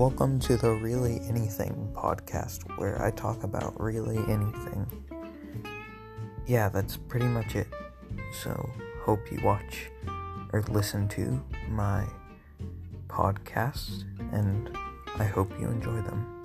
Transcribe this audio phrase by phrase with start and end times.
[0.00, 4.86] Welcome to the Really Anything podcast, where I talk about really anything.
[6.46, 7.68] Yeah, that's pretty much it.
[8.32, 8.70] So,
[9.02, 9.90] hope you watch
[10.54, 12.06] or listen to my
[13.08, 14.74] podcast, and
[15.18, 16.39] I hope you enjoy them.